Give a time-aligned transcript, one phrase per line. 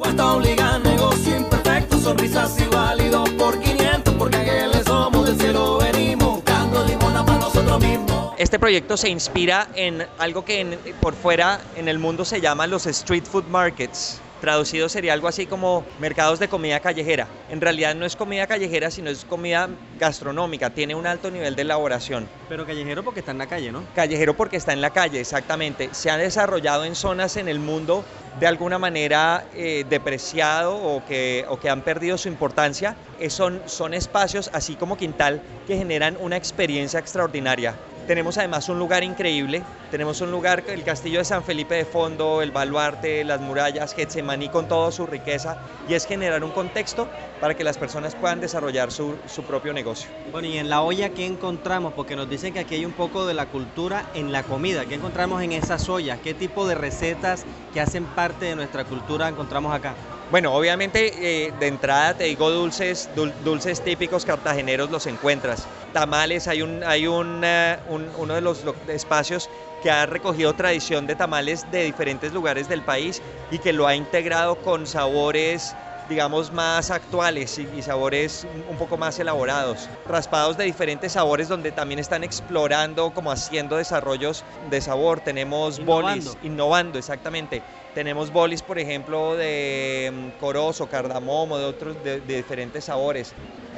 [0.00, 6.36] Subasta obliga negocio imperfecto, sonrisas y válidos por 500, porque ángeles somos del cielo venimos,
[6.36, 8.32] buscando limona para nosotros mismos.
[8.38, 12.86] Este proyecto se inspira en algo que por fuera en el mundo se llama los
[12.86, 14.22] street food markets.
[14.40, 17.28] Traducido sería algo así como mercados de comida callejera.
[17.50, 20.70] En realidad no es comida callejera, sino es comida gastronómica.
[20.70, 22.26] Tiene un alto nivel de elaboración.
[22.48, 23.84] Pero callejero porque está en la calle, ¿no?
[23.94, 25.90] Callejero porque está en la calle, exactamente.
[25.92, 28.04] Se ha desarrollado en zonas en el mundo
[28.38, 32.96] de alguna manera eh, depreciado o que, o que han perdido su importancia.
[33.18, 37.74] Eh, son, son espacios, así como Quintal, que generan una experiencia extraordinaria.
[38.06, 39.62] Tenemos además un lugar increíble.
[39.90, 44.48] Tenemos un lugar, el castillo de San Felipe de fondo, el baluarte, las murallas, Getsemaní
[44.48, 45.56] con toda su riqueza.
[45.88, 47.08] Y es generar un contexto
[47.40, 50.10] para que las personas puedan desarrollar su, su propio negocio.
[50.32, 51.94] Bueno, y en la olla, ¿qué encontramos?
[51.94, 54.86] Porque nos dicen que aquí hay un poco de la cultura en la comida.
[54.86, 56.20] ¿Qué encontramos en esas ollas?
[56.20, 59.96] ¿Qué tipo de recetas que hacen parte de nuestra cultura encontramos acá?
[60.30, 65.68] Bueno, obviamente eh, de entrada te digo dulces, dul- dulces típicos cartageneros los encuentras.
[65.90, 70.54] Tamales, hay, un, hay un, eh, un- uno de los lo- espacios que ha recogido
[70.54, 75.76] tradición de tamales de diferentes lugares del país y que lo ha integrado con sabores
[76.10, 81.70] digamos más actuales y, y sabores un poco más elaborados, raspados de diferentes sabores donde
[81.70, 85.20] también están explorando como haciendo desarrollos de sabor.
[85.20, 86.98] Tenemos bolis, Innovando.
[86.98, 87.62] exactamente.
[87.94, 93.32] Tenemos bolis, por ejemplo, de mm, corozo, cardamomo, de otros, de, de diferentes sabores.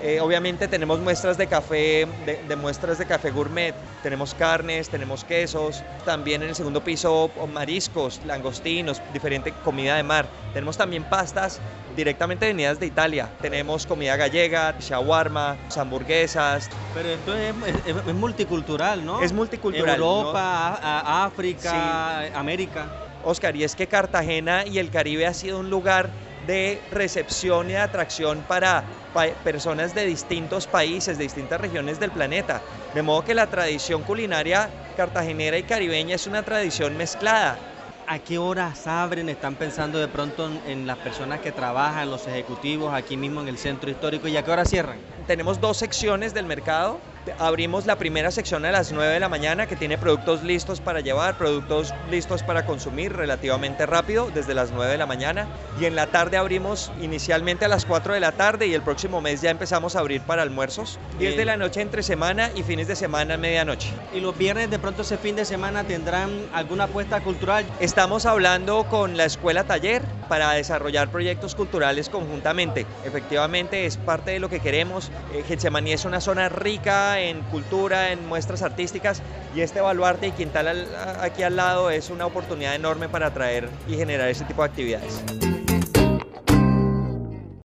[0.05, 3.73] Eh, obviamente tenemos muestras de café, de, de muestras de café gourmet.
[4.03, 5.85] Tenemos carnes, tenemos quesos.
[6.05, 10.27] También en el segundo piso mariscos, langostinos, diferente comida de mar.
[10.53, 11.61] Tenemos también pastas
[11.95, 13.31] directamente venidas de Italia.
[13.41, 16.69] Tenemos comida gallega, shawarma, hamburguesas.
[16.95, 17.55] Pero esto es,
[17.87, 19.21] es- es multicultural, ¿no?
[19.23, 20.01] Es multicultural.
[20.01, 20.19] ¿no?
[20.19, 22.89] Europa, a- a- África, América.
[23.25, 26.11] Oscar, y es que Cartagena y el Caribe ha sido un lugar
[26.47, 32.13] de recepción y de atracción para pa- personas de distintos países, de distintas regiones del
[32.13, 32.65] planeta.
[32.93, 37.69] De modo que la tradición culinaria cartagenera y caribeña es una tradición mezclada.
[38.05, 39.29] ¿A qué horas abren?
[39.29, 43.49] ¿Están pensando de pronto en, en las personas que trabajan, los ejecutivos aquí mismo en
[43.49, 44.27] el centro histórico?
[44.29, 45.07] ¿Y a qué hora cierran?
[45.27, 47.12] Tenemos dos secciones del mercado.
[47.39, 51.01] Abrimos la primera sección a las 9 de la mañana que tiene productos listos para
[51.01, 55.47] llevar, productos listos para consumir relativamente rápido desde las 9 de la mañana.
[55.81, 59.21] Y en la tarde abrimos inicialmente a las 4 de la tarde y el próximo
[59.21, 60.99] mes ya empezamos a abrir para almuerzos.
[61.19, 63.91] 10 de la noche entre semana y fines de semana a medianoche.
[64.13, 67.65] ¿Y los viernes de pronto ese fin de semana tendrán alguna apuesta cultural?
[67.81, 70.03] Estamos hablando con la escuela taller
[70.33, 72.87] para desarrollar proyectos culturales conjuntamente.
[73.05, 75.11] Efectivamente es parte de lo que queremos.
[75.35, 79.21] Eh, Getsemaní es una zona rica en cultura, en muestras artísticas
[79.55, 80.87] y este baluarte y Quintal
[81.21, 85.62] aquí al lado es una oportunidad enorme para atraer y generar ese tipo de actividades.